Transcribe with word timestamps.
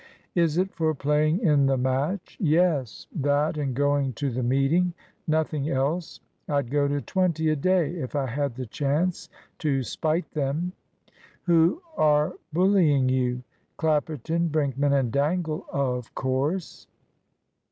"Is 0.33 0.57
it 0.57 0.73
for 0.73 0.95
playing 0.95 1.41
in 1.41 1.67
the 1.67 1.77
match?" 1.77 2.35
"Yes, 2.41 3.05
that 3.15 3.55
and 3.55 3.75
going 3.75 4.13
to 4.13 4.31
the 4.31 4.41
meeting. 4.41 4.95
Nothing 5.27 5.69
else. 5.69 6.19
I'd 6.49 6.71
go 6.71 6.87
to 6.87 7.01
twenty 7.01 7.49
a 7.49 7.55
day, 7.55 7.91
if 7.97 8.15
I 8.15 8.25
had 8.25 8.55
the 8.55 8.65
chance, 8.65 9.29
to 9.59 9.83
spite 9.83 10.31
them." 10.31 10.73
"Who 11.43 11.83
are 11.97 12.33
bullying 12.51 13.09
you?" 13.09 13.43
"Clapperton, 13.77 14.49
Brinkman, 14.49 14.91
and 14.93 15.11
Dangle, 15.11 15.67
of 15.71 16.15
course." 16.15 16.87